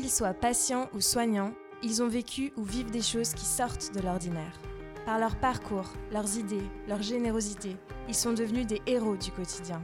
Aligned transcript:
Qu'ils 0.00 0.10
soient 0.10 0.32
patients 0.32 0.88
ou 0.94 1.02
soignants, 1.02 1.52
ils 1.82 2.02
ont 2.02 2.08
vécu 2.08 2.54
ou 2.56 2.64
vivent 2.64 2.90
des 2.90 3.02
choses 3.02 3.34
qui 3.34 3.44
sortent 3.44 3.94
de 3.94 4.00
l'ordinaire. 4.00 4.58
Par 5.04 5.18
leur 5.18 5.36
parcours, 5.36 5.92
leurs 6.10 6.38
idées, 6.38 6.64
leur 6.88 7.02
générosité, 7.02 7.76
ils 8.08 8.14
sont 8.14 8.32
devenus 8.32 8.66
des 8.66 8.80
héros 8.86 9.16
du 9.16 9.30
quotidien. 9.30 9.82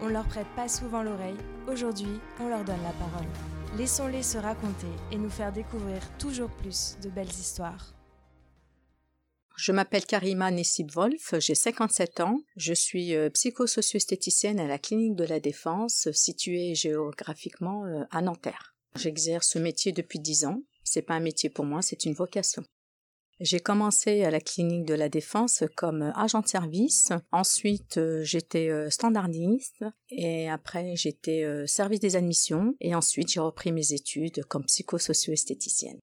On 0.00 0.06
leur 0.06 0.28
prête 0.28 0.46
pas 0.54 0.68
souvent 0.68 1.02
l'oreille, 1.02 1.36
aujourd'hui 1.66 2.20
on 2.38 2.46
leur 2.48 2.62
donne 2.62 2.80
la 2.84 2.92
parole. 2.92 3.26
Laissons-les 3.76 4.22
se 4.22 4.38
raconter 4.38 4.86
et 5.10 5.16
nous 5.16 5.28
faire 5.28 5.52
découvrir 5.52 6.02
toujours 6.18 6.50
plus 6.50 6.96
de 7.02 7.10
belles 7.10 7.26
histoires. 7.26 7.94
Je 9.56 9.72
m'appelle 9.72 10.06
Karima 10.06 10.52
Nessib-Wolf, 10.52 11.34
j'ai 11.40 11.56
57 11.56 12.20
ans, 12.20 12.42
je 12.56 12.74
suis 12.74 13.16
euh, 13.16 13.28
psychosocio-esthéticienne 13.28 14.60
à 14.60 14.68
la 14.68 14.78
clinique 14.78 15.16
de 15.16 15.24
la 15.24 15.40
Défense, 15.40 16.08
située 16.12 16.76
géographiquement 16.76 17.86
euh, 17.86 18.04
à 18.12 18.22
Nanterre. 18.22 18.77
J'exerce 18.96 19.48
ce 19.48 19.58
métier 19.58 19.92
depuis 19.92 20.18
10 20.18 20.46
ans. 20.46 20.62
C'est 20.84 21.02
pas 21.02 21.14
un 21.14 21.20
métier 21.20 21.50
pour 21.50 21.64
moi, 21.64 21.82
c'est 21.82 22.04
une 22.04 22.14
vocation. 22.14 22.64
J'ai 23.40 23.60
commencé 23.60 24.24
à 24.24 24.30
la 24.32 24.40
clinique 24.40 24.84
de 24.84 24.94
la 24.94 25.08
Défense 25.08 25.62
comme 25.76 26.12
agent 26.16 26.40
de 26.40 26.48
service. 26.48 27.12
Ensuite, 27.30 27.98
euh, 27.98 28.24
j'étais 28.24 28.68
standardiste 28.90 29.84
et 30.10 30.50
après 30.50 30.96
j'étais 30.96 31.44
service 31.66 32.00
des 32.00 32.16
admissions 32.16 32.74
et 32.80 32.96
ensuite 32.96 33.30
j'ai 33.30 33.40
repris 33.40 33.70
mes 33.70 33.92
études 33.92 34.42
comme 34.44 34.64
psychosocio-esthéticienne. 34.64 36.00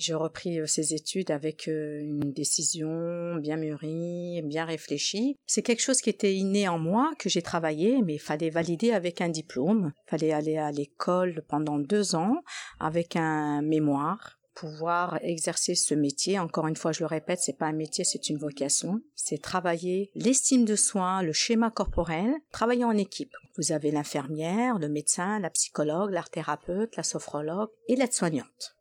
J'ai 0.00 0.14
repris 0.14 0.58
ces 0.66 0.94
études 0.94 1.30
avec 1.30 1.66
une 1.66 2.32
décision 2.32 3.36
bien 3.36 3.58
mûrie, 3.58 4.40
bien 4.44 4.64
réfléchie. 4.64 5.36
C'est 5.44 5.60
quelque 5.60 5.82
chose 5.82 6.00
qui 6.00 6.08
était 6.08 6.34
inné 6.34 6.68
en 6.68 6.78
moi, 6.78 7.12
que 7.18 7.28
j'ai 7.28 7.42
travaillé, 7.42 8.00
mais 8.00 8.14
il 8.14 8.18
fallait 8.18 8.48
valider 8.48 8.92
avec 8.92 9.20
un 9.20 9.28
diplôme. 9.28 9.92
Il 10.06 10.10
fallait 10.10 10.32
aller 10.32 10.56
à 10.56 10.72
l'école 10.72 11.44
pendant 11.48 11.78
deux 11.78 12.14
ans 12.14 12.36
avec 12.78 13.14
un 13.14 13.60
mémoire 13.60 14.38
pouvoir 14.54 15.18
exercer 15.22 15.74
ce 15.74 15.94
métier. 15.94 16.38
Encore 16.38 16.66
une 16.66 16.76
fois, 16.76 16.92
je 16.92 17.00
le 17.00 17.06
répète, 17.06 17.40
c'est 17.40 17.58
pas 17.58 17.66
un 17.66 17.72
métier, 17.72 18.04
c'est 18.04 18.30
une 18.30 18.38
vocation. 18.38 19.02
C'est 19.14 19.40
travailler 19.40 20.10
l'estime 20.14 20.64
de 20.64 20.76
soi, 20.76 21.22
le 21.22 21.34
schéma 21.34 21.70
corporel, 21.70 22.32
travailler 22.52 22.84
en 22.84 22.96
équipe. 22.96 23.34
Vous 23.58 23.72
avez 23.72 23.90
l'infirmière, 23.90 24.78
le 24.78 24.88
médecin, 24.88 25.38
la 25.40 25.50
psychologue, 25.50 26.10
l'art 26.10 26.30
thérapeute, 26.30 26.96
la 26.96 27.02
sophrologue 27.02 27.68
et 27.88 27.96
l'aide-soignante 27.96 28.79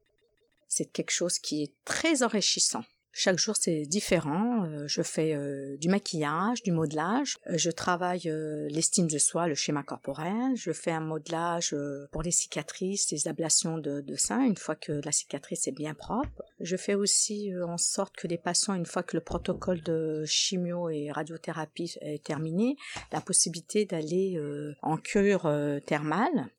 c'est 0.70 0.86
quelque 0.86 1.12
chose 1.12 1.40
qui 1.40 1.64
est 1.64 1.74
très 1.84 2.24
enrichissant. 2.24 2.86
Chaque 3.12 3.40
jour 3.40 3.56
c'est 3.60 3.82
différent. 3.82 4.66
Euh, 4.66 4.88
je 4.88 5.02
fais 5.02 5.34
euh, 5.34 5.76
du 5.78 5.90
maquillage, 5.90 6.62
du 6.64 6.72
modelage. 6.72 7.38
Euh, 7.48 7.58
je 7.58 7.72
travaille 7.72 8.32
l'estime 8.70 9.08
de 9.08 9.18
soi, 9.18 9.48
le 9.48 9.56
schéma 9.56 9.84
corporel. 9.84 10.56
Je 10.56 10.72
fais 10.72 10.92
un 10.92 11.02
modelage 11.02 11.76
pour 12.12 12.22
les 12.22 12.32
cicatrices, 12.32 13.12
les 13.12 13.28
ablations 13.28 13.78
de, 13.78 14.02
de 14.02 14.16
sein 14.16 14.42
une 14.44 14.56
fois 14.56 14.76
que 14.76 15.02
la 15.04 15.12
cicatrice 15.12 15.68
est 15.68 15.74
bien 15.74 15.94
propre. 15.94 16.44
Je 16.60 16.78
fais 16.78 16.96
aussi 16.96 17.52
en 17.62 17.78
sorte 17.78 18.16
que 18.16 18.28
les 18.28 18.38
patients, 18.38 18.76
une 18.76 18.86
fois 18.86 19.04
que 19.04 19.18
le 19.18 19.24
protocole 19.24 19.82
de 19.82 20.24
chimio 20.26 20.90
et 20.90 21.12
radiothérapie 21.12 21.96
est 22.02 22.24
terminé, 22.24 22.78
la 23.12 23.22
possibilité 23.22 23.86
d'aller 23.86 24.40
en 24.82 24.98
cure 24.98 25.52
thermale 25.86 26.50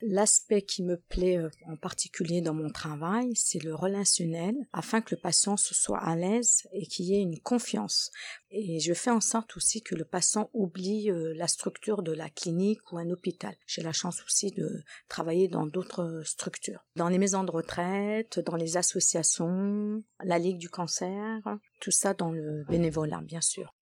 L'aspect 0.00 0.62
qui 0.62 0.84
me 0.84 0.96
plaît 0.96 1.38
euh, 1.38 1.50
en 1.66 1.76
particulier 1.76 2.40
dans 2.40 2.54
mon 2.54 2.70
travail, 2.70 3.32
c'est 3.34 3.62
le 3.62 3.74
relationnel, 3.74 4.54
afin 4.72 5.00
que 5.00 5.14
le 5.14 5.20
patient 5.20 5.56
se 5.56 5.74
soit 5.74 5.98
à 5.98 6.14
l'aise 6.14 6.68
et 6.72 6.86
qu'il 6.86 7.06
y 7.06 7.16
ait 7.16 7.22
une 7.22 7.40
confiance. 7.40 8.12
Et 8.50 8.78
je 8.78 8.94
fais 8.94 9.10
en 9.10 9.20
sorte 9.20 9.56
aussi 9.56 9.82
que 9.82 9.96
le 9.96 10.04
patient 10.04 10.50
oublie 10.52 11.10
euh, 11.10 11.34
la 11.34 11.48
structure 11.48 12.02
de 12.02 12.12
la 12.12 12.30
clinique 12.30 12.92
ou 12.92 12.98
un 12.98 13.10
hôpital. 13.10 13.56
J'ai 13.66 13.82
la 13.82 13.92
chance 13.92 14.22
aussi 14.24 14.52
de 14.52 14.82
travailler 15.08 15.48
dans 15.48 15.66
d'autres 15.66 16.22
structures, 16.24 16.84
dans 16.94 17.08
les 17.08 17.18
maisons 17.18 17.42
de 17.42 17.50
retraite, 17.50 18.38
dans 18.38 18.56
les 18.56 18.76
associations, 18.76 20.02
la 20.22 20.38
Ligue 20.38 20.58
du 20.58 20.70
cancer, 20.70 21.42
tout 21.80 21.90
ça 21.90 22.14
dans 22.14 22.30
le 22.30 22.64
bénévolat, 22.68 23.20
bien 23.22 23.40
sûr. 23.40 23.74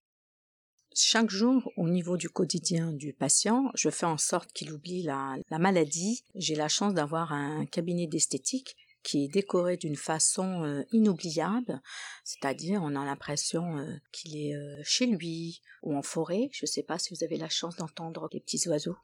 Chaque 0.99 1.29
jour, 1.29 1.71
au 1.77 1.87
niveau 1.87 2.17
du 2.17 2.27
quotidien 2.27 2.91
du 2.91 3.13
patient, 3.13 3.69
je 3.75 3.91
fais 3.91 4.07
en 4.07 4.17
sorte 4.17 4.51
qu'il 4.51 4.73
oublie 4.73 5.03
la, 5.03 5.37
maladie. 5.51 6.23
J'ai 6.33 6.55
la 6.55 6.69
chance 6.69 6.95
d'avoir 6.95 7.33
un 7.33 7.67
cabinet 7.67 8.07
d'esthétique 8.07 8.75
qui 9.03 9.23
est 9.23 9.27
décoré 9.27 9.77
d'une 9.77 9.95
façon 9.95 10.63
euh, 10.63 10.81
inoubliable, 10.91 11.83
c'est-à-dire 12.23 12.81
on 12.81 12.95
a 12.95 13.05
l'impression 13.05 13.77
euh, 13.77 13.93
qu'il 14.11 14.37
est 14.37 14.55
euh, 14.55 14.81
chez 14.83 15.05
lui 15.05 15.61
ou 15.83 15.95
en 15.95 16.01
forêt. 16.01 16.49
Je 16.51 16.63
ne 16.63 16.67
sais 16.67 16.81
pas 16.81 16.97
si 16.97 17.13
vous 17.13 17.23
avez 17.23 17.37
la 17.37 17.47
chance 17.47 17.75
d'entendre 17.75 18.27
les 18.33 18.39
petits 18.39 18.67
oiseaux. 18.67 18.97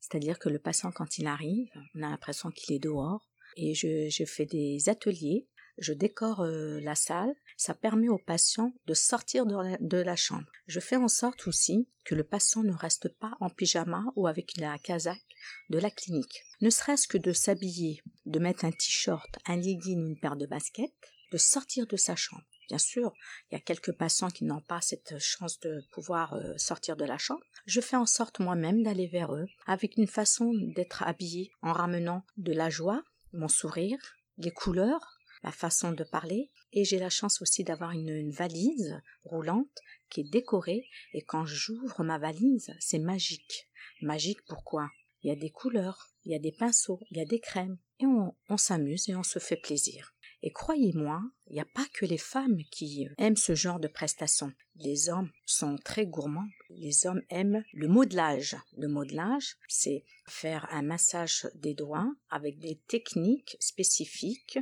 C'est-à-dire 0.00 0.38
que 0.38 0.50
le 0.50 0.58
patient, 0.58 0.92
quand 0.92 1.16
il 1.16 1.26
arrive, 1.28 1.70
on 1.94 2.02
a 2.02 2.10
l'impression 2.10 2.50
qu'il 2.50 2.76
est 2.76 2.78
dehors. 2.78 3.26
Et 3.56 3.72
je, 3.72 4.10
je 4.10 4.24
fais 4.26 4.44
des 4.44 4.90
ateliers 4.90 5.48
je 5.78 5.92
décore 5.92 6.42
euh, 6.42 6.80
la 6.80 6.94
salle, 6.94 7.34
ça 7.56 7.74
permet 7.74 8.08
au 8.08 8.18
patient 8.18 8.72
de 8.86 8.94
sortir 8.94 9.44
de 9.46 9.98
la, 9.98 10.16
chambre. 10.16 10.46
Je 10.66 10.80
fais 10.80 10.96
en 10.96 11.08
sorte 11.08 11.46
aussi 11.46 11.88
que 12.04 12.14
le 12.14 12.24
patient 12.24 12.62
ne 12.62 12.72
reste 12.72 13.08
pas 13.08 13.32
en 13.40 13.50
pyjama 13.50 14.04
ou 14.16 14.26
avec 14.26 14.56
la 14.56 14.78
casaque 14.78 15.20
de 15.70 15.78
la 15.78 15.90
clinique. 15.90 16.42
Ne 16.60 16.70
serait-ce 16.70 17.08
que 17.08 17.18
de 17.18 17.32
s'habiller, 17.32 18.02
de 18.24 18.38
mettre 18.38 18.64
un 18.64 18.70
t-shirt, 18.70 19.38
un 19.46 19.56
legging 19.56 20.06
une 20.06 20.18
paire 20.18 20.36
de 20.36 20.46
baskets, 20.46 20.94
de 21.32 21.38
sortir 21.38 21.86
de 21.86 21.96
sa 21.96 22.16
chambre. 22.16 22.44
Bien 22.68 22.78
sûr, 22.78 23.12
il 23.50 23.54
y 23.54 23.56
a 23.56 23.60
quelques 23.60 23.92
patients 23.92 24.30
qui 24.30 24.44
n'ont 24.44 24.60
pas 24.60 24.80
cette 24.80 25.18
chance 25.18 25.60
de 25.60 25.84
pouvoir 25.92 26.34
euh, 26.34 26.54
sortir 26.56 26.96
de 26.96 27.04
la 27.04 27.18
chambre. 27.18 27.44
Je 27.66 27.80
fais 27.80 27.96
en 27.96 28.06
sorte 28.06 28.40
moi-même 28.40 28.82
d'aller 28.82 29.06
vers 29.06 29.34
eux 29.34 29.46
avec 29.66 29.96
une 29.96 30.08
façon 30.08 30.52
d'être 30.74 31.02
habillé 31.04 31.52
en 31.62 31.72
ramenant 31.72 32.24
de 32.36 32.52
la 32.52 32.70
joie, 32.70 33.04
mon 33.32 33.48
sourire, 33.48 33.98
les 34.38 34.50
couleurs, 34.50 35.15
la 35.42 35.52
façon 35.52 35.92
de 35.92 36.04
parler 36.04 36.50
et 36.72 36.84
j'ai 36.84 36.98
la 36.98 37.10
chance 37.10 37.40
aussi 37.42 37.64
d'avoir 37.64 37.92
une, 37.92 38.30
valise 38.30 39.00
roulante 39.24 39.78
qui 40.10 40.20
est 40.20 40.30
décorée 40.30 40.88
et 41.12 41.22
quand 41.22 41.46
j'ouvre 41.46 42.02
ma 42.02 42.18
valise, 42.18 42.74
c'est 42.80 42.98
magique. 42.98 43.68
Magique 44.02 44.44
pourquoi? 44.46 44.90
Il 45.22 45.28
y 45.28 45.32
a 45.32 45.36
des 45.36 45.50
couleurs, 45.50 46.10
il 46.24 46.32
y 46.32 46.34
a 46.34 46.38
des 46.38 46.52
pinceaux, 46.52 47.00
il 47.10 47.16
y 47.16 47.20
a 47.20 47.24
des 47.24 47.40
crèmes 47.40 47.78
et 47.98 48.06
on, 48.06 48.34
on 48.48 48.56
s'amuse 48.56 49.08
et 49.08 49.16
on 49.16 49.22
se 49.22 49.38
fait 49.38 49.56
plaisir. 49.56 50.16
Et 50.42 50.52
croyez-moi, 50.52 51.22
il 51.48 51.54
n'y 51.54 51.60
a 51.60 51.64
pas 51.64 51.86
que 51.94 52.04
les 52.04 52.18
femmes 52.18 52.62
qui 52.70 53.08
aiment 53.18 53.36
ce 53.36 53.54
genre 53.54 53.80
de 53.80 53.88
prestations. 53.88 54.52
Les 54.76 55.08
hommes 55.08 55.30
sont 55.44 55.76
très 55.76 56.06
gourmands. 56.06 56.48
Les 56.70 57.06
hommes 57.06 57.22
aiment 57.30 57.64
le 57.72 57.88
modelage. 57.88 58.56
Le 58.76 58.88
modelage, 58.88 59.56
c'est 59.68 60.04
faire 60.28 60.68
un 60.70 60.82
massage 60.82 61.48
des 61.54 61.74
doigts 61.74 62.12
avec 62.28 62.58
des 62.58 62.80
techniques 62.86 63.56
spécifiques 63.60 64.58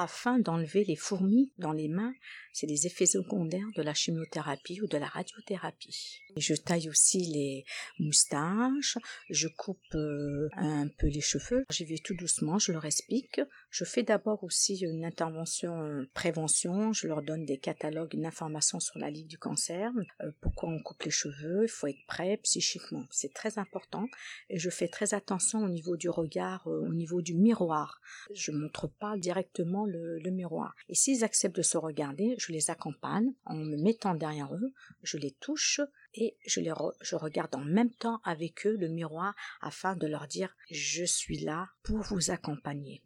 afin 0.00 0.38
d'enlever 0.38 0.84
les 0.84 0.96
fourmis 0.96 1.52
dans 1.58 1.72
les 1.72 1.88
mains. 1.88 2.14
C'est 2.52 2.66
des 2.66 2.86
effets 2.86 3.06
secondaires 3.06 3.68
de 3.76 3.82
la 3.82 3.94
chimiothérapie 3.94 4.80
ou 4.80 4.86
de 4.86 4.98
la 4.98 5.06
radiothérapie. 5.06 6.22
je 6.36 6.54
taille 6.54 6.88
aussi 6.88 7.20
les 7.26 7.64
moustaches, 7.98 8.98
je 9.30 9.48
coupe 9.48 9.94
euh, 9.94 10.48
un 10.56 10.88
peu 10.88 11.06
les 11.06 11.20
cheveux. 11.20 11.64
J'y 11.70 11.84
vais 11.84 11.98
tout 11.98 12.14
doucement, 12.14 12.58
je 12.58 12.72
leur 12.72 12.84
explique. 12.84 13.40
Je 13.70 13.84
fais 13.84 14.02
d'abord 14.02 14.42
aussi 14.44 14.78
une 14.78 15.04
intervention 15.04 15.82
euh, 15.82 16.08
prévention. 16.14 16.92
Je 16.92 17.06
leur 17.06 17.22
donne 17.22 17.44
des 17.44 17.58
catalogues, 17.58 18.14
une 18.14 18.24
information 18.24 18.80
sur 18.80 18.98
la 18.98 19.10
Ligue 19.10 19.26
du 19.26 19.38
cancer. 19.38 19.92
Euh, 20.22 20.30
pourquoi 20.40 20.70
on 20.70 20.82
coupe 20.82 21.02
les 21.02 21.10
cheveux, 21.10 21.64
il 21.64 21.68
faut 21.68 21.86
être 21.86 22.06
prêt 22.06 22.38
psychiquement. 22.42 23.04
C'est 23.10 23.34
très 23.34 23.58
important. 23.58 24.06
Et 24.48 24.58
je 24.58 24.70
fais 24.70 24.88
très 24.88 25.12
attention 25.12 25.62
au 25.62 25.68
niveau 25.68 25.96
du 25.96 26.08
regard, 26.08 26.66
au 26.66 26.92
niveau 26.94 27.20
du 27.20 27.34
miroir. 27.34 28.00
Je 28.32 28.52
montre 28.52 28.86
pas 28.86 29.16
directement 29.18 29.84
le, 29.84 30.18
miroir. 30.30 30.74
Et 30.88 30.94
s'ils 30.94 31.24
acceptent 31.24 31.56
de 31.56 31.62
se 31.62 31.78
regarder, 31.78 32.36
je 32.38 32.52
les 32.52 32.70
accompagne 32.70 33.32
en 33.44 33.54
me 33.54 33.76
mettant 33.76 34.14
derrière 34.14 34.54
eux, 34.54 34.72
je 35.02 35.16
les 35.16 35.32
touche 35.32 35.80
et 36.14 36.36
je, 36.46 36.60
les 36.60 36.72
je 37.00 37.16
regarde 37.16 37.54
en 37.54 37.64
même 37.64 37.90
temps 37.90 38.20
avec 38.24 38.66
eux 38.66 38.76
le 38.76 38.88
miroir 38.88 39.34
afin 39.60 39.96
de 39.96 40.06
leur 40.06 40.26
dire 40.26 40.54
je 40.70 41.04
suis 41.04 41.38
là 41.38 41.68
pour 41.82 42.00
vous 42.02 42.30
accompagner. 42.30 43.02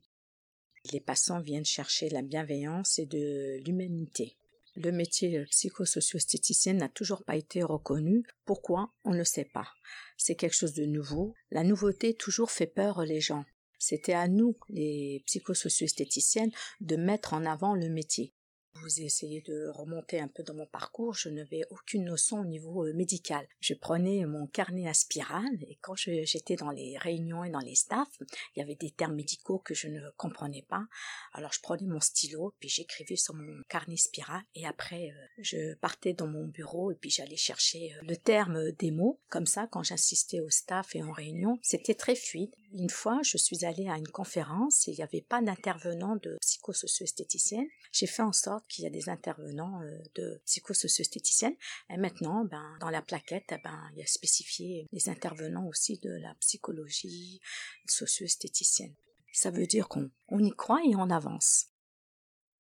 Les 0.91 1.01
passants 1.01 1.41
viennent 1.41 1.65
chercher 1.65 2.09
la 2.09 2.23
bienveillance 2.23 2.99
et 2.99 3.07
de 3.07 3.61
l'humanité. 3.65 4.37
Le 4.75 4.91
métier 4.91 5.45
psychosocio-esthéticienne 5.45 6.79
n'a 6.79 6.89
toujours 6.89 7.25
pas 7.25 7.37
été 7.37 7.63
reconnu. 7.63 8.25
Pourquoi? 8.45 8.93
On 9.05 9.13
ne 9.13 9.23
sait 9.23 9.45
pas. 9.45 9.69
C'est 10.17 10.35
quelque 10.35 10.57
chose 10.57 10.75
de 10.75 10.87
nouveau. 10.87 11.35
La 11.51 11.63
nouveauté 11.63 12.15
toujours 12.15 12.51
fait 12.51 12.67
peur 12.67 13.05
les 13.05 13.21
gens. 13.21 13.45
C'était 13.79 14.15
à 14.15 14.29
nous, 14.29 14.57
les 14.71 15.23
psychosocio-esthéticiennes, 15.27 16.53
de 16.81 16.97
mettre 16.97 17.35
en 17.35 17.45
avant 17.45 17.75
le 17.75 17.89
métier 17.89 18.33
vous 18.75 19.01
essayez 19.01 19.41
de 19.43 19.69
remonter 19.69 20.21
un 20.21 20.29
peu 20.29 20.43
dans 20.43 20.55
mon 20.55 20.67
parcours, 20.67 21.15
je 21.15 21.29
n'avais 21.29 21.63
aucune 21.71 22.05
notion 22.05 22.41
au 22.41 22.45
niveau 22.45 22.87
euh, 22.87 22.93
médical. 22.95 23.47
Je 23.61 23.75
prenais 23.75 24.25
mon 24.27 24.47
carnet 24.47 24.89
à 24.89 24.95
spirale 24.95 25.63
et 25.69 25.79
quand 25.81 25.95
j'étais 25.97 26.57
dans 26.57 26.71
les 26.71 26.97
réunions 26.99 27.45
et 27.45 27.51
dans 27.51 27.61
les 27.61 27.75
staffs, 27.75 28.19
il 28.55 28.61
y 28.61 28.63
avait 28.63 28.75
des 28.75 28.91
termes 28.91 29.15
médicaux 29.15 29.59
que 29.59 29.75
je 29.75 29.89
ne 29.89 30.01
comprenais 30.17 30.65
pas. 30.69 30.87
Alors 31.33 31.53
je 31.53 31.61
prenais 31.61 31.87
mon 31.87 32.01
stylo 32.01 32.55
puis 32.59 32.69
j'écrivais 32.69 33.17
sur 33.17 33.35
mon 33.35 33.63
carnet 33.69 33.97
spirale 33.97 34.43
et 34.55 34.67
après 34.67 35.11
euh, 35.11 35.27
je 35.39 35.75
partais 35.75 36.15
dans 36.15 36.27
mon 36.27 36.47
bureau 36.47 36.91
et 36.91 36.95
puis 36.95 37.11
j'allais 37.11 37.37
chercher 37.37 37.95
euh, 37.95 38.07
le 38.07 38.17
terme 38.17 38.73
des 38.73 38.91
mots. 38.91 39.21
Comme 39.29 39.47
ça, 39.47 39.67
quand 39.71 39.83
j'assistais 39.83 40.41
au 40.41 40.51
staff 40.51 40.95
et 40.95 41.03
en 41.03 41.13
réunion, 41.13 41.59
c'était 41.63 41.95
très 41.95 42.15
fluide. 42.15 42.55
Une 42.75 42.91
fois, 42.91 43.21
je 43.23 43.37
suis 43.37 43.67
allée 43.67 43.89
à 43.89 43.99
une 43.99 44.09
conférence 44.09 44.89
et 44.89 44.93
il 44.93 44.97
n'y 44.97 45.03
avait 45.03 45.21
pas 45.21 45.43
d'intervenant 45.43 46.17
de 46.17 46.39
psychosocio-esthéticienne. 46.41 47.67
J'ai 47.93 48.07
fait 48.07 48.23
en 48.23 48.33
sorte 48.33 48.62
qu'il 48.69 48.85
y 48.85 48.87
a 48.87 48.91
des 48.91 49.09
intervenants 49.09 49.81
euh, 49.83 49.99
de 50.15 50.41
psychosocio-esthéticienne. 50.47 51.55
Et 51.91 51.97
maintenant, 51.97 52.45
ben, 52.45 52.77
dans 52.81 52.91
la 52.91 53.03
plaquette, 53.03 53.53
eh 53.53 53.59
ben, 53.63 53.91
il 53.93 53.99
y 53.99 54.03
a 54.03 54.07
spécifié 54.07 54.89
les 54.93 55.09
intervenants 55.09 55.67
aussi 55.67 55.99
de 55.99 56.11
la 56.11 56.35
psychologie 56.41 57.41
socio-esthéticienne. 57.87 58.95
Ça 59.33 59.51
veut 59.51 59.67
dire 59.67 59.89
qu'on 59.89 60.11
on 60.29 60.43
y 60.43 60.51
croit 60.51 60.83
et 60.85 60.95
on 60.95 61.11
avance. 61.11 61.67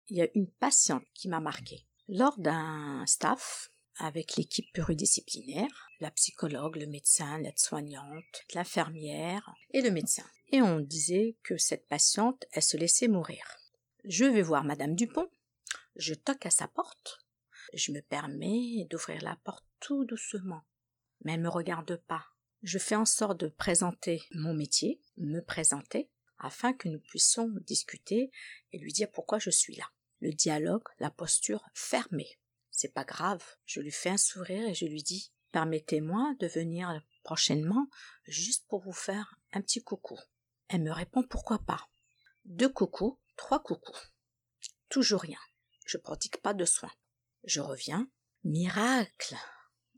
Il 0.07 0.18
y 0.18 0.21
a 0.21 0.27
une 0.36 0.50
patiente 0.50 1.06
qui 1.13 1.27
m'a 1.27 1.39
marquée. 1.39 1.86
Lors 2.07 2.38
d'un 2.39 3.06
staff, 3.06 3.69
avec 3.98 4.36
l'équipe 4.36 4.71
pluridisciplinaire, 4.74 5.89
la 6.00 6.12
psychologue, 6.12 6.77
le 6.77 6.88
médecin, 6.88 7.38
l'aide-soignante, 7.39 8.45
l'infirmière 8.53 9.53
et 9.71 9.81
le 9.81 9.92
médecin. 9.92 10.25
Et 10.51 10.62
on 10.62 10.80
disait 10.80 11.38
que 11.44 11.57
cette 11.57 11.88
patiente, 11.88 12.45
elle 12.51 12.63
se 12.63 12.77
laissait 12.77 13.07
mourir. 13.07 13.44
Je 14.03 14.25
vais 14.25 14.42
voir 14.42 14.63
Madame 14.63 14.95
Dupont, 14.95 15.30
je 15.96 16.14
toque 16.14 16.46
à 16.46 16.50
sa 16.50 16.68
porte, 16.68 17.26
je 17.74 17.92
me 17.92 18.02
permets 18.02 18.86
d'ouvrir 18.90 19.22
la 19.22 19.36
porte 19.38 19.66
tout 19.80 20.06
doucement, 20.06 20.64
mais 21.24 21.34
elle 21.34 21.40
ne 21.40 21.46
me 21.46 21.50
regarde 21.50 21.96
pas. 22.08 22.26
Je 22.64 22.78
fais 22.78 22.96
en 22.96 23.06
sorte 23.06 23.40
de 23.40 23.48
présenter 23.48 24.22
mon 24.34 24.54
métier, 24.54 25.02
me 25.18 25.42
présenter, 25.42 26.10
afin 26.38 26.74
que 26.74 26.90
nous 26.90 27.00
puissions 27.00 27.50
discuter 27.66 28.32
et 28.72 28.80
lui 28.80 28.94
dire 28.94 29.12
pourquoi 29.12 29.40
je 29.40 29.50
suis 29.50 29.76
là. 29.76 29.90
Le 30.20 30.32
dialogue, 30.32 30.84
la 31.00 31.10
posture 31.10 31.64
fermée. 31.74 32.40
C'est 32.70 32.94
pas 32.94 33.04
grave. 33.04 33.44
Je 33.66 33.80
lui 33.80 33.92
fais 33.92 34.10
un 34.10 34.18
sourire 34.18 34.68
et 34.68 34.74
je 34.74 34.86
lui 34.86 35.04
dis 35.04 35.32
Permettez-moi 35.52 36.36
de 36.40 36.48
venir 36.48 37.02
prochainement 37.24 37.88
juste 38.26 38.68
pour 38.68 38.82
vous 38.82 38.94
faire 38.94 39.36
un 39.52 39.62
petit 39.62 39.84
coucou. 39.84 40.18
Elle 40.70 40.84
me 40.84 40.92
répond 40.92 41.24
pourquoi 41.24 41.60
pas. 41.60 41.90
Deux 42.46 42.70
coucous, 42.70 43.20
trois 43.36 43.62
coucous. 43.62 44.12
Toujours 44.90 45.22
rien. 45.22 45.40
Je 45.92 45.98
pratique 45.98 46.38
pas 46.38 46.54
de 46.54 46.64
soins. 46.64 46.94
Je 47.44 47.60
reviens. 47.60 48.10
Miracle. 48.46 49.36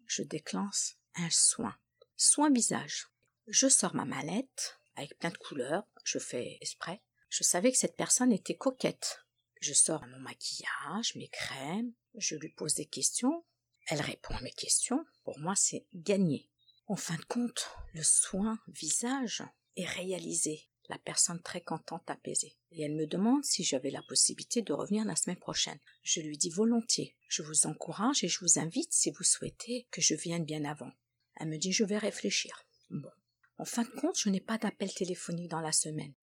Je 0.07 0.24
déclenche 0.24 0.95
un 1.13 1.30
soin. 1.30 1.78
Soin 2.18 2.50
visage. 2.50 3.10
Je 3.45 3.69
sors 3.69 3.94
ma 3.94 4.04
mallette 4.04 4.80
avec 4.95 5.16
plein 5.19 5.30
de 5.30 5.38
couleurs. 5.38 5.84
Je 6.04 6.18
fais 6.18 6.57
exprès. 6.62 7.04
Je 7.30 7.44
savais 7.44 7.72
que 7.72 7.78
cette 7.78 7.95
personne 7.95 8.31
était 8.31 8.57
coquette. 8.57 9.24
Je 9.62 9.75
sors 9.75 10.04
mon 10.07 10.18
maquillage, 10.18 11.13
mes 11.13 11.30
crèmes, 11.30 11.94
je 12.16 12.38
lui 12.38 12.50
pose 12.50 12.74
des 12.74 12.88
questions, 12.88 13.46
elle 13.86 14.01
répond 14.01 14.34
à 14.34 14.42
mes 14.42 14.51
questions. 14.51 15.06
Pour 15.24 15.38
moi, 15.38 15.54
c'est 15.56 15.86
gagné. 15.94 16.50
En 16.88 16.96
fin 16.96 17.18
de 17.18 17.25
compte, 17.25 17.69
le 17.94 18.01
soin 18.01 18.57
visage 18.68 19.44
est 19.75 19.86
réalisé. 19.86 20.68
La 20.89 20.97
personne 20.97 21.41
très 21.41 21.62
contente, 21.62 22.09
apaisée. 22.09 22.56
Et 22.71 22.83
elle 22.83 22.95
me 22.95 23.07
demande 23.07 23.45
si 23.45 23.63
j'avais 23.63 23.89
la 23.89 24.01
possibilité 24.03 24.62
de 24.62 24.74
revenir 24.74 25.06
la 25.06 25.15
semaine 25.15 25.39
prochaine. 25.39 25.80
Je 26.03 26.19
lui 26.19 26.38
dis 26.38 26.50
volontiers. 26.50 27.15
Je 27.30 27.41
vous 27.41 27.68
encourage 27.68 28.24
et 28.24 28.27
je 28.27 28.39
vous 28.41 28.59
invite 28.59 28.91
si 28.91 29.12
vous 29.12 29.24
souhaitez 29.24 29.88
que 29.91 30.01
je 30.01 30.15
vienne 30.15 30.45
bien 30.45 30.65
avant. 30.65 30.91
Elle 31.38 31.47
me 31.47 31.57
dit 31.57 31.71
je 31.71 31.85
vais 31.85 31.97
réfléchir. 31.97 32.65
Bon. 32.89 33.12
En 33.57 33.65
fin 33.65 33.83
de 33.83 33.89
compte, 33.89 34.19
je 34.19 34.30
n'ai 34.30 34.41
pas 34.41 34.57
d'appel 34.57 34.94
téléphonique 34.94 35.50
dans 35.50 35.62
la 35.62 35.71
semaine. 35.71 36.13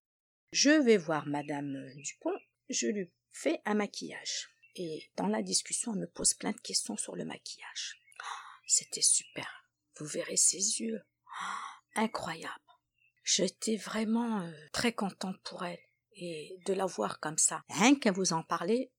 Je 0.53 0.71
vais 0.71 0.97
voir 0.97 1.27
Madame 1.27 1.93
Dupont. 1.97 2.39
Je 2.69 2.87
lui 2.87 3.11
fais 3.31 3.61
un 3.65 3.75
maquillage. 3.75 4.51
Et 4.77 5.11
dans 5.17 5.27
la 5.27 5.43
discussion, 5.43 5.95
elle 5.95 6.01
me 6.01 6.07
pose 6.07 6.35
plein 6.35 6.53
de 6.53 6.61
questions 6.61 6.97
sur 6.97 7.17
le 7.17 7.25
maquillage. 7.25 8.01
C'était 8.67 9.03
super. 9.03 9.65
Vous 9.97 10.07
verrez 10.07 10.37
ses 10.37 10.81
yeux. 10.81 11.01
Incroyable. 11.95 12.70
J'étais 13.35 13.77
vraiment 13.77 14.41
euh, 14.41 14.51
très 14.73 14.93
contente 14.93 15.41
pour 15.45 15.65
elle 15.65 15.79
et 16.17 16.59
de 16.67 16.73
la 16.73 16.87
voir 16.87 17.21
comme 17.21 17.39
ça. 17.39 17.63
Rien 17.69 17.95
qu'à 17.95 18.13
vous 18.13 18.33
en 18.33 18.43
parler, 18.43 18.93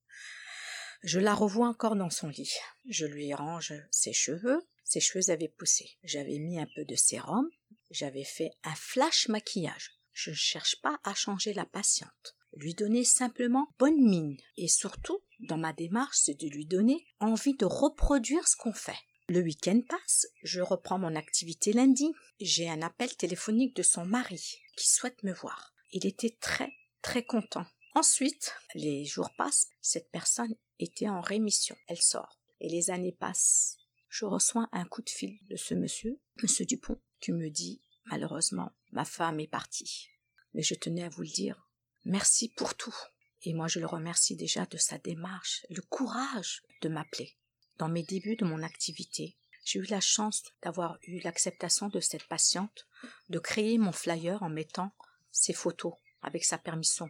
je 1.04 1.20
la 1.20 1.34
revois 1.34 1.68
encore 1.68 1.96
dans 1.96 2.10
son 2.10 2.30
lit. 2.30 2.54
Je 2.88 3.06
lui 3.06 3.34
range 3.34 3.74
ses 3.92 4.14
cheveux. 4.14 4.62
Ses 4.84 5.00
cheveux 5.00 5.30
avaient 5.30 5.50
poussé. 5.50 5.98
J'avais 6.04 6.40
mis 6.40 6.60
un 6.60 6.68
peu 6.76 6.86
de 6.86 6.96
sérum. 6.96 7.50
J'avais 7.90 8.24
fait 8.24 8.52
un 8.64 8.76
flash 8.76 9.28
maquillage. 9.28 9.92
Je 10.14 10.30
ne 10.30 10.36
cherche 10.36 10.82
pas 10.82 11.00
à 11.04 11.14
changer 11.14 11.54
la 11.54 11.66
patiente 11.66 12.36
lui 12.56 12.74
donner 12.74 13.04
simplement 13.04 13.68
bonne 13.80 14.02
mine 14.02 14.38
et 14.58 14.68
surtout, 14.68 15.20
dans 15.40 15.58
ma 15.58 15.74
démarche, 15.74 16.18
c'est 16.22 16.40
de 16.40 16.48
lui 16.48 16.66
donner 16.66 17.06
envie 17.20 17.56
de 17.56 17.66
reproduire 17.66 18.48
ce 18.48 18.56
qu'on 18.56 18.74
fait. 18.74 19.00
Le 19.32 19.40
week-end 19.40 19.80
passe, 19.88 20.28
je 20.44 20.60
reprends 20.60 21.00
mon 21.00 21.16
activité 21.16 21.72
lundi. 21.72 22.12
J'ai 22.42 22.70
un 22.70 22.82
appel 22.82 23.16
téléphonique 23.16 23.74
de 23.78 23.82
son 23.82 24.04
mari 24.04 24.60
qui 24.76 24.90
souhaite 24.90 25.24
me 25.24 25.32
voir. 25.32 25.74
Il 25.94 26.06
était 26.06 26.36
très 26.42 26.70
très 27.02 27.24
content. 27.24 27.66
Ensuite, 27.96 28.54
les 28.76 29.06
jours 29.06 29.30
passent, 29.38 29.70
cette 29.80 30.12
personne 30.12 30.54
était 30.80 31.08
en 31.08 31.22
rémission, 31.22 31.78
elle 31.88 32.02
sort. 32.02 32.42
Et 32.60 32.68
les 32.68 32.90
années 32.90 33.14
passent. 33.14 33.78
Je 34.10 34.26
reçois 34.26 34.68
un 34.74 34.84
coup 34.84 35.02
de 35.02 35.10
fil 35.10 35.40
de 35.50 35.56
ce 35.56 35.76
monsieur, 35.76 36.20
monsieur 36.44 36.66
Dupont, 36.66 37.00
qui 37.22 37.32
me 37.32 37.50
dit 37.50 37.82
Malheureusement, 38.08 38.74
ma 38.92 39.06
femme 39.06 39.40
est 39.40 39.48
partie. 39.48 40.10
Mais 40.54 40.62
je 40.62 40.76
tenais 40.76 41.06
à 41.06 41.10
vous 41.10 41.22
le 41.22 41.30
dire, 41.30 41.70
Merci 42.04 42.50
pour 42.50 42.76
tout. 42.76 42.98
Et 43.44 43.54
moi, 43.54 43.70
je 43.70 43.80
le 43.80 43.86
remercie 43.86 44.36
déjà 44.36 44.66
de 44.66 44.76
sa 44.76 44.98
démarche, 44.98 45.66
le 45.70 45.82
courage 45.84 46.64
de 46.82 46.90
m'appeler. 46.90 47.38
Dans 47.82 47.90
mes 47.90 48.04
débuts 48.04 48.36
de 48.36 48.46
mon 48.46 48.62
activité, 48.62 49.36
j'ai 49.66 49.80
eu 49.80 49.86
la 49.86 50.02
chance 50.02 50.44
d'avoir 50.62 51.00
eu 51.02 51.20
l'acceptation 51.22 51.90
de 51.90 52.00
cette 52.00 52.28
patiente 52.28 52.88
de 53.30 53.40
créer 53.40 53.80
mon 53.80 53.92
flyer 53.92 54.44
en 54.44 54.50
mettant 54.50 54.92
ses 55.32 55.54
photos 55.54 55.96
avec 56.22 56.46
sa 56.46 56.60
permission 56.60 57.10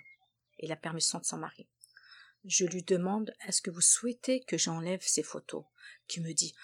et 0.60 0.68
la 0.68 0.78
permission 0.78 1.20
de 1.20 1.26
son 1.26 1.40
mari. 1.40 1.68
Je 2.46 2.64
lui 2.64 2.84
demande 2.84 3.34
est-ce 3.46 3.62
que 3.62 3.70
vous 3.70 3.82
souhaitez 3.82 4.46
que 4.46 4.58
j'enlève 4.58 5.02
ces 5.02 5.24
photos? 5.24 5.66
Qui 6.08 6.22
me 6.22 6.32
dit 6.32 6.56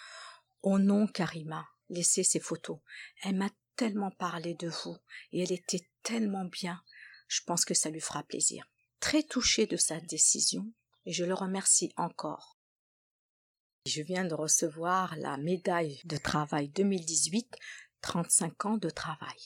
Oh 0.62 0.80
non, 0.80 1.08
Karima, 1.08 1.68
laissez 1.90 2.24
ces 2.24 2.40
photos. 2.40 2.80
Elle 3.24 3.36
m'a 3.36 3.50
tellement 3.76 4.12
parlé 4.12 4.54
de 4.54 4.70
vous 4.70 4.96
et 5.34 5.44
elle 5.44 5.52
était 5.52 5.86
tellement 6.02 6.46
bien 6.46 6.82
je 7.28 7.42
pense 7.42 7.66
que 7.66 7.74
ça 7.74 7.90
lui 7.90 8.00
fera 8.00 8.24
plaisir. 8.24 8.70
Très 9.02 9.24
touché 9.24 9.68
de 9.68 9.76
sa 9.76 10.00
décision, 10.00 10.72
et 11.06 11.12
je 11.12 11.26
le 11.26 11.34
remercie 11.34 11.92
encore. 11.98 12.57
Je 13.88 14.02
viens 14.02 14.26
de 14.26 14.34
recevoir 14.34 15.16
la 15.16 15.38
médaille 15.38 16.02
de 16.04 16.18
travail 16.18 16.68
2018, 16.68 17.56
35 18.02 18.66
ans 18.66 18.78
de 18.78 18.90
travail. 18.90 19.38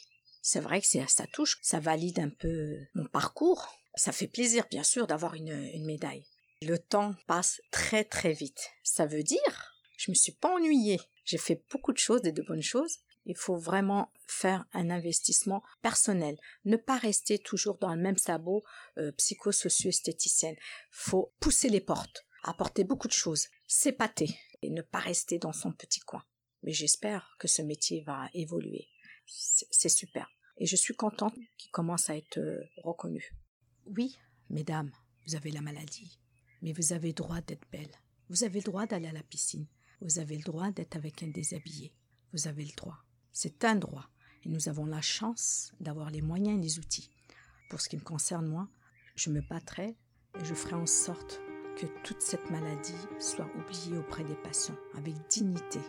C'est 0.42 0.60
vrai 0.60 0.82
que 0.82 0.88
ça 0.88 1.28
touche, 1.28 1.60
ça 1.62 1.80
valide 1.80 2.18
un 2.18 2.32
peu 2.32 2.76
mon 2.96 3.06
parcours. 3.06 3.68
Ça 3.94 4.12
fait 4.12 4.28
plaisir, 4.28 4.66
bien 4.72 4.82
sûr, 4.82 5.06
d'avoir 5.06 5.36
une, 5.36 5.70
une 5.74 5.86
médaille. 5.86 6.26
Le 6.64 6.80
temps 6.80 7.14
passe 7.28 7.62
très 7.70 8.04
très 8.04 8.34
vite. 8.34 8.72
Ça 8.84 9.06
veut 9.06 9.22
dire, 9.22 9.76
je 9.98 10.10
me 10.10 10.16
suis 10.16 10.32
pas 10.32 10.56
ennuyée. 10.56 11.00
J'ai 11.24 11.38
fait 11.38 11.64
beaucoup 11.72 11.94
de 11.94 12.00
choses 12.00 12.22
et 12.26 12.32
de 12.32 12.42
bonnes 12.42 12.64
choses, 12.64 12.98
il 13.26 13.38
faut 13.38 13.58
vraiment 13.58 14.12
faire 14.26 14.66
un 14.74 14.90
investissement 14.90 15.62
personnel. 15.84 16.36
Ne 16.66 16.78
pas 16.78 16.98
rester 16.98 17.38
toujours 17.38 17.78
dans 17.78 17.94
le 17.94 18.02
même 18.02 18.18
sabot 18.18 18.64
euh, 18.98 19.12
psychosocio-esthéticienne. 19.12 20.56
Faut 20.90 21.32
pousser 21.40 21.70
les 21.70 21.82
portes, 21.82 22.26
apporter 22.44 22.84
beaucoup 22.84 23.08
de 23.08 23.14
choses, 23.14 23.48
s'épater 23.72 24.38
et 24.62 24.70
ne 24.70 24.82
pas 24.82 25.00
rester 25.00 25.40
dans 25.40 25.54
son 25.54 25.72
petit 25.72 26.02
coin. 26.02 26.24
Mais 26.64 26.74
j'espère 26.74 27.36
que 27.40 27.48
ce 27.48 27.62
métier 27.62 28.02
va 28.02 28.30
évoluer. 28.34 28.90
C'est 29.26 29.90
super. 29.90 30.30
Et 30.58 30.66
je 30.66 30.76
suis 30.76 30.94
contente 30.94 31.36
qu'il 31.58 31.72
commence 31.72 32.10
à 32.10 32.18
être 32.18 32.38
euh, 32.38 32.62
reconnu. 32.84 33.34
Oui, 33.86 34.18
mesdames, 34.50 34.92
vous 35.26 35.36
avez 35.36 35.52
la 35.52 35.62
maladie, 35.62 36.20
mais 36.62 36.74
vous 36.74 36.92
avez 36.92 37.08
le 37.08 37.14
droit 37.14 37.40
d'être 37.40 37.66
belle. 37.72 37.96
Vous 38.30 38.44
avez 38.44 38.60
le 38.60 38.66
droit 38.66 38.86
d'aller 38.86 39.08
à 39.08 39.14
la 39.14 39.24
piscine. 39.24 39.68
Vous 40.02 40.20
avez 40.20 40.36
le 40.36 40.44
droit 40.44 40.72
d'être 40.72 40.98
avec 40.98 41.24
un 41.24 41.30
déshabillé. 41.30 41.96
Vous 42.34 42.48
avez 42.48 42.66
le 42.66 42.76
droit. 42.76 42.98
C'est 43.32 43.64
un 43.64 43.76
droit 43.76 44.10
et 44.44 44.50
nous 44.50 44.68
avons 44.68 44.86
la 44.86 45.02
chance 45.02 45.72
d'avoir 45.80 46.12
les 46.12 46.22
moyens 46.22 46.60
et 46.60 46.62
les 46.62 46.78
outils. 46.78 47.10
Pour 47.70 47.80
ce 47.80 47.88
qui 47.88 47.96
me 47.96 48.02
concerne, 48.02 48.48
moi, 48.48 48.68
je 49.16 49.30
me 49.30 49.42
battrai 49.42 49.96
et 50.40 50.44
je 50.44 50.54
ferai 50.54 50.74
en 50.74 50.86
sorte 50.86 51.40
que 51.78 51.86
toute 52.04 52.22
cette 52.22 52.50
maladie 52.50 53.08
soit 53.20 53.48
oubliée 53.58 53.98
auprès 53.98 54.24
des 54.24 54.36
patients 54.36 54.76
avec 54.98 55.14
dignité. 55.30 55.80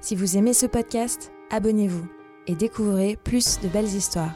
Si 0.00 0.14
vous 0.14 0.36
aimez 0.36 0.52
ce 0.52 0.66
podcast, 0.66 1.32
abonnez-vous 1.50 2.06
et 2.46 2.54
découvrez 2.54 3.16
plus 3.16 3.60
de 3.60 3.68
belles 3.68 3.84
histoires. 3.86 4.34